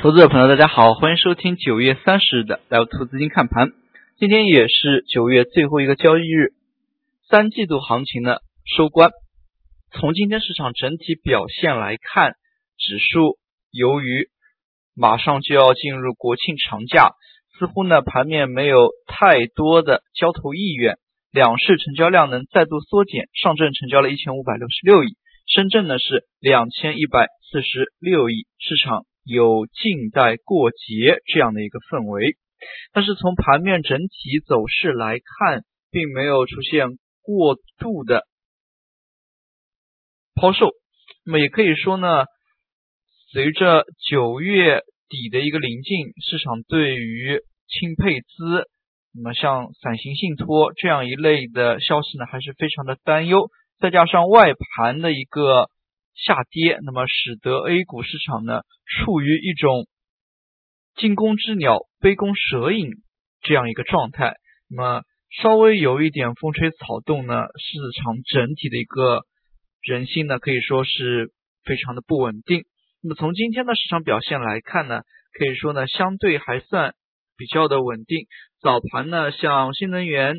[0.00, 3.72] 投资者朋友，大家好，欢迎收听九月三十日的来投资金看盘。
[4.16, 6.52] 今天也是九月最后一个交易日，
[7.28, 8.36] 三季度行情呢
[8.76, 9.10] 收官。
[9.90, 12.34] 从今天市场整体表现来看，
[12.78, 13.38] 指数
[13.72, 14.28] 由于
[14.94, 17.10] 马上就要进入国庆长假，
[17.58, 20.94] 似乎呢盘面没有太多的交投意愿，
[21.32, 23.24] 两市成交量能再度缩减。
[23.34, 25.16] 上证成交了一千五百六十六亿，
[25.52, 29.07] 深圳呢是两千一百四十六亿，市场。
[29.28, 32.38] 有静待过节这样的一个氛围，
[32.92, 36.88] 但是从盘面整体走势来看，并没有出现
[37.20, 38.22] 过度的
[40.34, 40.70] 抛售。
[41.26, 42.24] 那么也可以说呢，
[43.32, 48.66] 随着九月底的一个临近，市场对于轻配资，
[49.14, 53.50] 那么像伞形信托这样一类的消息呢，还是非常的担忧。
[53.78, 55.68] 再加上外盘的一个。
[56.18, 59.86] 下跌，那么使得 A 股市场呢处于一种
[60.96, 62.90] 惊弓之鸟杯弓蛇影
[63.40, 64.34] 这样一个状态。
[64.68, 65.02] 那么
[65.40, 69.22] 稍微有一点风吹草动呢，市场整体的一个
[69.80, 71.30] 人心呢可以说是
[71.64, 72.64] 非常的不稳定。
[73.00, 75.02] 那么从今天的市场表现来看呢，
[75.38, 76.94] 可以说呢相对还算
[77.36, 78.26] 比较的稳定。
[78.60, 80.34] 早盘呢像新能源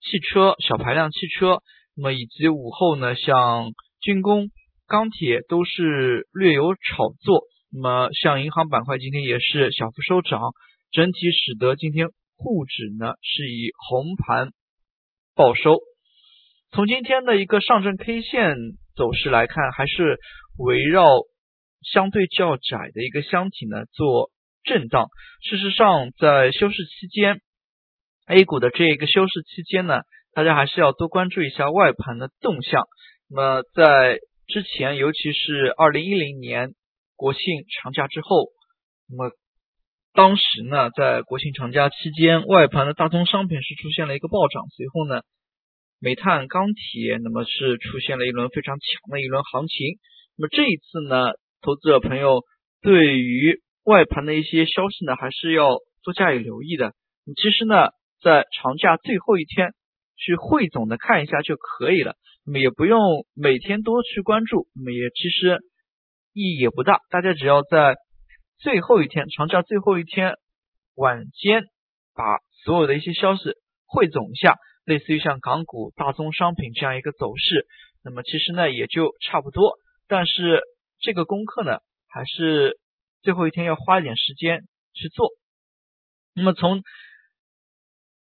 [0.00, 1.60] 汽车、小排量汽车，
[1.94, 4.48] 那么以及午后呢像军工。
[4.86, 7.42] 钢铁都是略有炒作，
[7.72, 10.40] 那么像银行板块今天也是小幅收涨，
[10.92, 14.50] 整体使得今天沪指呢是以红盘
[15.34, 15.78] 报收。
[16.70, 18.54] 从今天的一个上证 K 线
[18.94, 20.18] 走势来看，还是
[20.58, 21.06] 围绕
[21.82, 24.30] 相对较窄的一个箱体呢做
[24.62, 25.08] 震荡。
[25.42, 27.40] 事实上，在休市期间
[28.26, 32.84] ，A 股的这一个休市期间呢，大家还是要多关注一下外盘的动向。
[33.28, 36.70] 那么在之前，尤其是二零一零年
[37.16, 37.42] 国庆
[37.82, 38.46] 长假之后，
[39.08, 39.32] 那么
[40.14, 45.22] 当时呢，在国庆长假期间，外盘的大宗商品是出现了一个暴涨，随后呢，
[46.00, 49.98] 煤炭、钢铁，那么是出现了一轮非常强的一轮行情。
[50.36, 52.42] 那么这一次呢，投资者朋友
[52.80, 56.92] 对于外盘的一些消息呢，还是要多加以留意的。
[57.42, 57.88] 其实呢，
[58.22, 59.72] 在长假最后一天
[60.16, 62.14] 去汇总的看一下就可以了。
[62.46, 65.58] 那么也不用每天多去关注，那么也其实
[66.32, 67.00] 意义也不大。
[67.10, 67.96] 大家只要在
[68.56, 70.34] 最后一天长假最后一天
[70.94, 71.64] 晚间，
[72.14, 73.42] 把所有的一些消息
[73.84, 77.66] 汇总一下，类似于像港股大宗商品这样一个走势，
[78.04, 79.74] 那么其实呢也就差不多。
[80.06, 80.62] 但是
[81.00, 82.78] 这个功课呢，还是
[83.22, 84.62] 最后一天要花一点时间
[84.94, 85.30] 去做。
[86.32, 86.82] 那么从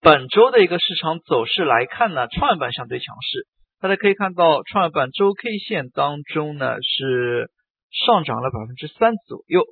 [0.00, 3.46] 本周的一个市场走势来看呢，创业板相对强势。
[3.80, 7.48] 大家可以看到，创业板周 K 线当中呢是
[7.92, 9.64] 上涨了百分之三左右。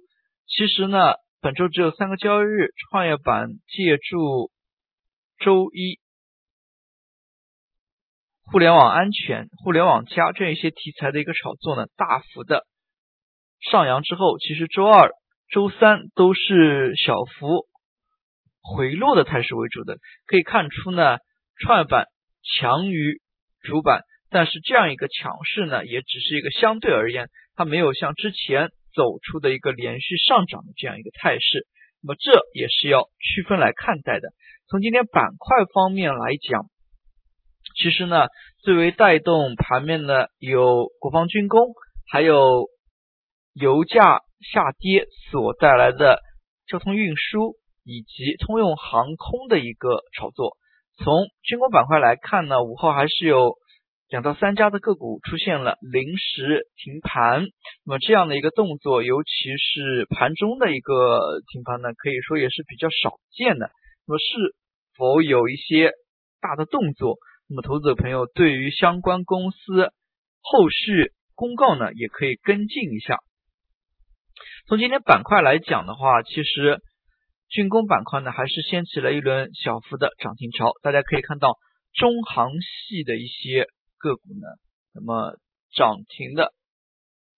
[0.46, 4.52] 其实呢，本周只有三个交易日，创业板借助
[5.40, 5.98] 周一
[8.44, 12.64] 互联网安全、互联网加这样一些题材的一个炒作呢，大幅的
[13.60, 15.10] 上扬之后，其实周二、
[15.50, 17.66] 周三都是小幅
[18.62, 19.98] 回落的态势为主的。
[20.26, 21.18] 可以看出呢，
[21.58, 22.06] 创业板
[22.60, 23.20] 强于。
[23.66, 31.66] 主板，但是这样一个强势呢，也只是一个相对而言，它没有像之前走出的一个连续上涨的这样一个态势。
[32.03, 34.28] 那么这也是要区分来看待的。
[34.69, 36.66] 从今天板块方面来讲，
[37.77, 38.28] 其实呢，
[38.62, 41.75] 最为带动盘面的有国防军工，
[42.09, 42.69] 还有
[43.53, 44.21] 油价
[44.53, 46.21] 下跌所带来的
[46.69, 50.56] 交通运输以及通用航空的一个炒作。
[51.04, 53.56] 从军工板块来看呢，午后还是有
[54.08, 57.44] 两到三家的个股出现了临时停盘。
[57.84, 63.70] 那么这样的一个动作，尤其是盘中的一个停盘呢，可以说也是比较少见的。
[64.06, 64.56] 那么是
[64.96, 65.92] 否有一些
[66.40, 67.16] 大的动作？
[67.48, 69.90] 那么投资者朋友对于相关公司
[70.40, 73.18] 后续公告呢，也可以跟进一下。
[74.66, 76.80] 从今天板块来讲的话，其实。
[77.48, 80.72] 军工板块呢，还是掀起了一轮小幅的涨停潮。
[80.83, 81.54] 大家可以看到，
[81.95, 83.66] 中航系的一些
[83.98, 84.47] 个股呢，
[84.93, 85.37] 那么
[85.72, 86.53] 涨停的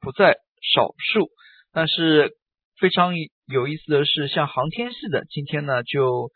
[0.01, 0.39] 不在
[0.75, 1.29] 少数。
[1.73, 2.33] 但是
[2.81, 3.13] 非常
[3.47, 6.31] 有意思的是，像航天系的，今天呢就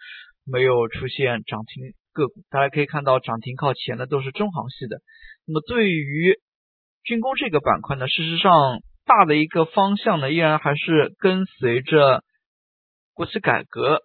[0.45, 2.43] 没有出现涨停个股。
[2.51, 4.99] 大家可以看到，涨停靠前的都是中航系的。
[5.47, 6.37] 那么对于
[7.05, 8.53] 军工这个板块呢，事实上
[9.07, 12.23] 大的一个方向呢，依然还是跟随着。
[13.15, 14.03] 国企改革、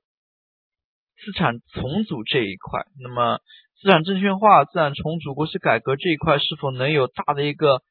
[1.23, 3.39] 资产重组这一块，那么
[3.79, 7.81] 资产证券化、资产重组、国企改革这一块是否能有大的一个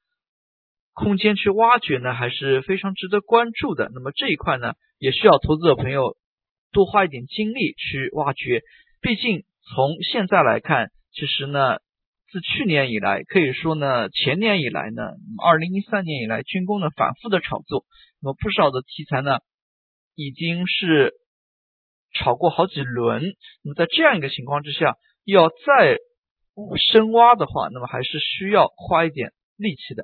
[0.92, 3.90] 空间去挖掘呢，还是非常值得关注的。
[3.94, 6.16] 那么这一块呢，也需要投资者朋友
[6.72, 8.62] 多花一点精力去挖掘。
[9.00, 11.78] 毕竟从现在来看，其实呢，
[12.30, 15.02] 自去年以来，可以说呢，前年以来呢，
[15.44, 17.84] 二零一三年以来，军工的反复的炒作，
[18.20, 19.38] 那么不少的题材呢，
[20.16, 21.14] 已经是
[22.12, 23.22] 炒过好几轮。
[23.62, 25.98] 那么在这样一个情况之下，要再
[26.76, 30.02] 深挖的话，那么还是需要花一点力气的。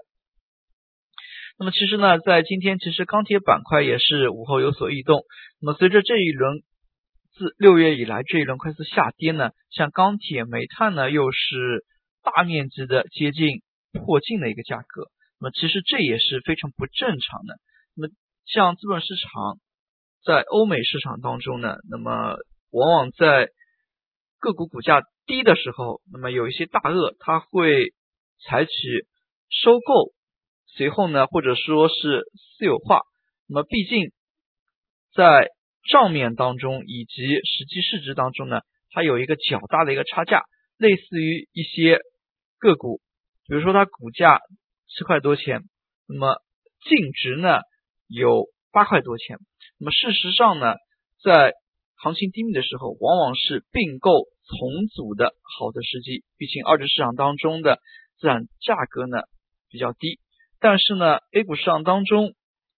[1.59, 5.25] 那么其实呢，在今天，其实钢铁板块也是午后有所异动。
[5.61, 6.63] 那么随着这一轮
[7.35, 11.85] 自六月以来这一轮快速下跌呢，像钢铁、煤炭呢，又是
[12.23, 13.63] 大面积的接近
[13.93, 15.09] 破净的一个价格。
[15.41, 17.57] 那么其实这也是非常不正常的。
[17.95, 18.15] 那么
[18.45, 19.59] 像资本市场
[20.25, 22.37] 在欧美市场当中呢，那么
[22.71, 23.49] 往往在
[24.39, 27.93] 个股股价低的时候，那么有一些大鳄他会
[28.45, 28.73] 采取
[29.49, 30.13] 收购。
[30.75, 32.25] 随后呢，或者说是
[32.57, 33.03] 私有化，
[33.47, 34.11] 那么毕竟
[35.13, 35.51] 在
[35.91, 40.45] 账面当中以及实际市值当中呢，它有一个较大的一个差价，
[40.79, 41.99] 类似于一些
[42.59, 43.03] 个股，
[43.47, 44.41] 比如说它股价
[44.89, 45.61] 七块多钱，
[46.09, 46.37] 那么
[46.89, 47.59] 净值呢
[48.07, 49.37] 有八块多钱，
[49.83, 50.77] 那么事实上呢，
[51.25, 51.55] 在
[51.97, 54.13] 行情低迷的时候，往往是并购
[54.47, 57.81] 重组的好的时机，毕竟二级市场当中的
[58.21, 59.19] 资产价格呢
[59.69, 60.21] 比较低。
[60.61, 62.35] 但是呢，A 股市场当中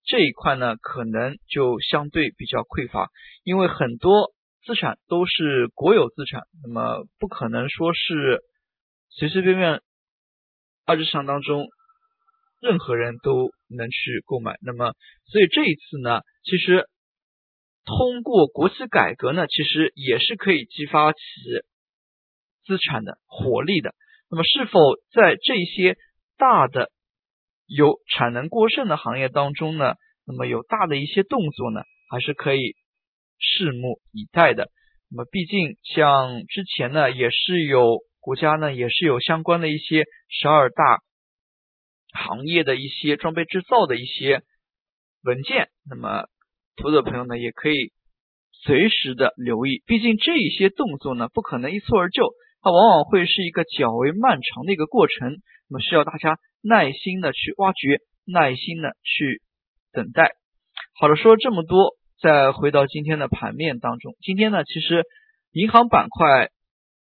[0.06, 3.10] 这一块呢，可能就相对比较匮乏，
[3.42, 4.32] 因为很多
[4.64, 8.40] 资产都是国有资产，那么不可能说是
[9.10, 9.82] 随随便便
[10.86, 11.66] 二级市场当中
[12.62, 14.56] 任何人都能去购买。
[14.62, 14.94] 那么，
[15.26, 16.86] 所以这一次呢，其实
[17.84, 21.18] 通过国企改革呢，其实也是可以激发起
[22.64, 23.94] 资产的活力的。
[24.30, 24.80] 那么，是否
[25.12, 25.96] 在这些
[26.38, 26.90] 大的
[27.66, 29.94] 有产能过剩的行业当中呢，
[30.26, 32.74] 那么有大的一些动作呢，还是可以
[33.38, 34.70] 拭目以待的。
[35.10, 41.02] 那么毕竟像之前呢，也是有国家呢，也是有相关的一些十二大
[42.12, 44.42] 行业的一些装备制造的一些
[45.22, 45.68] 文件。
[45.88, 46.28] 那么
[46.76, 47.92] 投资者朋友呢，也可以
[48.50, 49.82] 随时的留意。
[49.86, 52.32] 毕竟这一些动作呢，不可能一蹴而就，
[52.62, 55.38] 它往往会是一个较为漫长的一个过程。
[55.68, 56.38] 那么需要大家。
[56.66, 59.42] 耐心的去挖掘，耐心的去
[59.92, 60.30] 等待。
[60.98, 64.14] 好的，说了这么多，再回到今天的盘面当中。
[64.22, 65.02] 今天呢，其实
[65.52, 66.48] 银行板块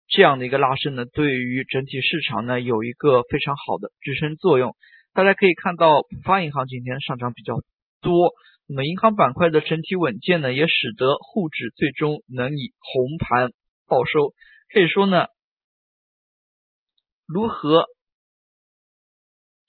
[0.06, 4.76] 这样的一个拉升呢，对于整体市场呢有一个非常好的支撑作用。
[5.12, 7.56] 大家可以看到，浦发银行今天上涨比较
[8.00, 8.30] 多。
[8.68, 13.50] 那么银行板块的整体稳健呢，也使得沪指最终能以红盘
[13.86, 14.34] 报收。
[14.72, 15.26] 可以说呢，
[17.26, 17.86] 如何？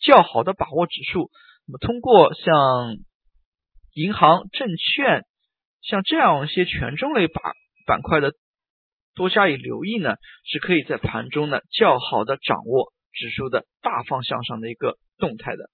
[0.02, 1.30] 较好的把握指数，
[1.68, 2.96] 那么通过像
[3.94, 5.26] 银行、证券，
[5.82, 7.54] 像这样一些权重类板
[7.86, 8.32] 板块的
[9.14, 10.16] 多加以留意呢，
[10.46, 15.70] 是可以在盘中呢较好的掌握指数的大方向上的一个动态的。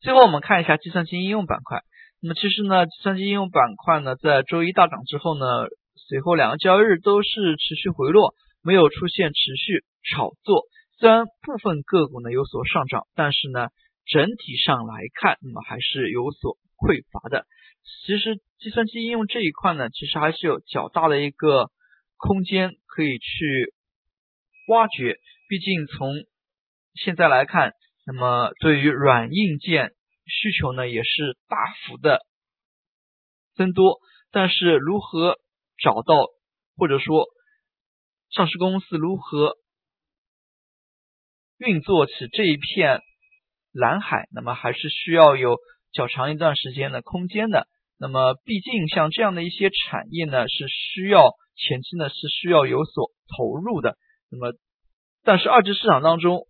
[0.00, 1.82] 最后我们看一下计算机应用板块，
[2.20, 5.44] 那么其实呢，计算机应用板块呢在周一大涨之后呢，
[6.08, 10.64] 随后两个交易日都是持续回落，没有出现持续炒作。
[10.98, 13.68] 虽然部分个股呢有所上涨，但是呢
[14.06, 17.44] 整体上来看，那么还是有所匮乏的。
[18.04, 21.70] 其实计算机应用这一块呢，其实还是有较大的一个
[22.16, 23.74] 空间可以去
[24.68, 25.18] 挖掘。
[25.48, 26.12] 毕竟从
[26.94, 27.72] 现在来看，
[28.06, 29.90] 那么对于软硬件
[30.24, 32.20] 需求呢也是大幅的
[33.56, 33.98] 增多。
[34.30, 35.38] 但是如何
[35.82, 36.26] 找到，
[36.76, 37.26] 或者说
[38.30, 39.56] 上市公司如何？
[41.58, 43.00] 运作起这一片
[43.72, 45.56] 蓝海，那么还是需要有
[45.90, 47.66] 较长一段时间的空间的。
[47.98, 53.96] 那么，毕竟像这样的一些产业呢，是需要前期呢是需要有所投入的。
[54.28, 54.52] 那么，
[55.24, 56.46] 但是二级市场当中，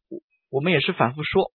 [0.51, 1.53] 我们也是反复说，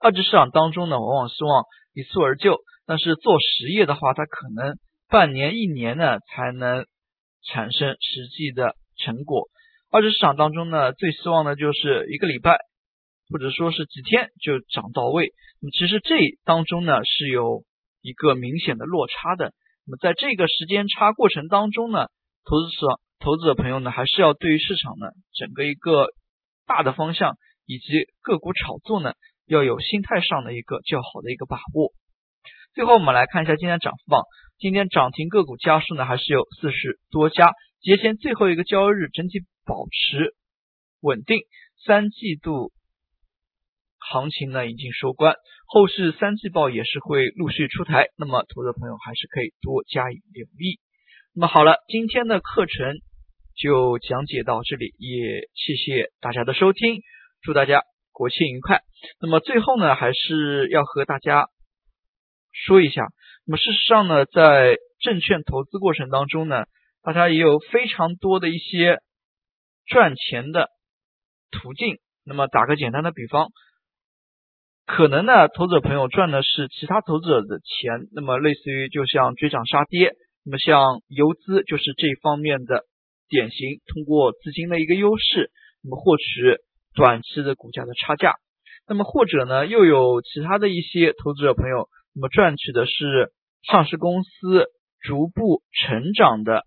[0.00, 2.60] 二级市场当中呢，往往希望一蹴而就。
[2.84, 4.76] 但是做实业的话，它可能
[5.08, 6.86] 半年、一年呢才能
[7.46, 9.48] 产生实际的成果。
[9.90, 12.58] 二级市场当中呢，最希望的就是一个礼拜，
[13.30, 15.32] 或者说是几天就涨到位。
[15.60, 17.62] 那么其实这当中呢是有
[18.00, 19.52] 一个明显的落差的。
[19.86, 22.06] 那么在这个时间差过程当中呢，
[22.44, 26.08] 投资者投资者朋友呢还是要对于市场呢整个一个
[26.66, 29.14] 大的方向以及个股炒作呢
[29.46, 31.92] 要有心态上的一个较好的一个把握。
[32.74, 34.22] 最后我们来看一下今天涨幅榜，
[34.58, 37.52] 今天涨停个股家数呢还是有四十多家。
[37.80, 39.40] 节前最后一个交易日整体。
[39.64, 40.34] 保持
[41.02, 41.38] 稳定，
[41.86, 42.72] 三季度
[44.00, 50.80] 行情呢已经收官，后市三季报也是会陆续出台，那么投资朋友还是可以多加以留意。
[51.32, 52.96] 那么好了，今天的课程
[53.54, 57.02] 就讲解到这里，也谢谢大家的收听，
[57.42, 57.82] 祝大家
[58.12, 58.82] 国庆愉快。
[59.20, 61.48] 那么最后呢，还是要和大家
[62.52, 63.08] 说一下，
[63.46, 66.64] 那么事实上呢，在证券投资过程当中呢，
[67.02, 68.98] 大家也有非常多的一些
[69.86, 70.68] 赚钱的
[71.50, 71.98] 途径。
[72.24, 73.48] 那么打个简单的比方。
[74.84, 80.12] 可能呢，投资者朋友赚的是其他投资者的钱，那么类似于就像追涨杀跌，
[80.44, 82.84] 那么像游资就是这方面的
[83.28, 85.50] 典型，通过资金的一个优势，
[85.82, 86.58] 那么获取
[86.94, 88.34] 短期的股价的差价。
[88.86, 93.32] 那么或者呢，又有其他的一些投资者朋友，那么赚取的是
[93.62, 94.66] 上市公司
[95.00, 96.64] 逐步成长的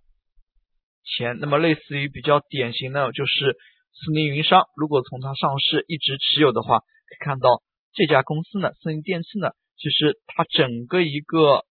[1.04, 3.58] 钱，那么类似于比较典型的，就是
[3.94, 7.62] 苏宁云商，如果从它上市一直持有的话，可以看到。
[7.98, 11.64] 这家公司呢，苏宁电器呢，其实它整个一个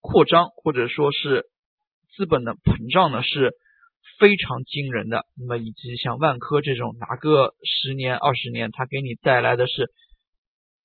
[0.00, 1.46] 扩张或者说是
[2.14, 3.50] 资本的膨胀呢是
[4.20, 5.24] 非常惊人的。
[5.36, 9.90] 那么以及像万科这种，拿个十年、二十年，它给你带来的是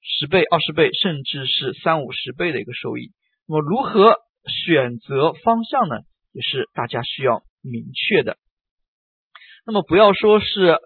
[0.01, 3.11] 十倍、二十倍，甚至是三五十倍的一个收益。
[3.47, 4.15] 那么如何
[4.65, 5.97] 选择方向呢？
[6.31, 8.37] 也是大家需要明确的。
[9.67, 10.79] 那么不要说是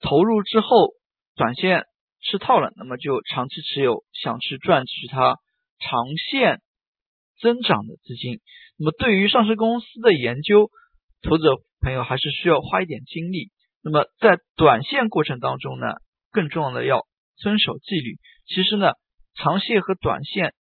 [0.00, 0.94] 投入之后
[1.34, 1.84] 短线。
[2.28, 5.36] 吃套了，那么就长期持有，想去赚取它
[5.78, 6.60] 长线
[7.40, 8.40] 增长的资金。
[8.76, 10.68] 那么对于上市公司的研究，
[11.22, 13.50] 投资者朋友还是需要花一点精力。
[13.82, 15.86] 那么在短线过程当中呢，
[16.30, 17.06] 更重要的要
[17.36, 18.16] 遵守纪律。
[18.46, 18.92] 其实呢，
[19.34, 20.54] 长线和短线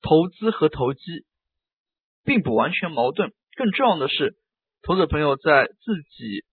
[0.00, 1.00] 投资和投机
[2.24, 3.32] 并不完全矛盾。
[3.56, 4.36] 更重要的是，
[4.82, 6.44] 投资者朋友在自己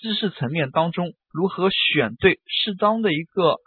[0.00, 1.14] 知识层面当中。
[1.32, 3.58] 如何选对适当的一个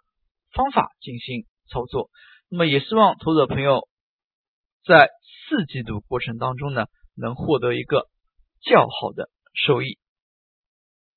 [0.52, 2.10] 方法进行操作？
[2.50, 3.88] 那么也希望投资者朋友
[4.86, 5.10] 在
[5.48, 8.10] 四季度过程当中呢，能获得一个
[8.64, 9.98] 较好的收益。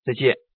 [0.05, 0.46] 再见。